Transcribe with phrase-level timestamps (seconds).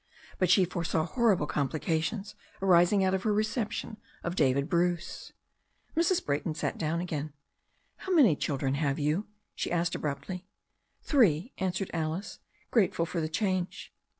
[0.39, 5.31] But she foresaw horrible complications arising out of her reception of David Bruce.
[5.95, 6.25] Mrs.
[6.25, 7.27] Brayton sat down again.
[7.27, 7.31] ^
[7.97, 10.47] "How many children have you?" she asked abruptly.
[11.03, 12.39] "Three," answered Alice,
[12.71, 13.93] grateful for the change.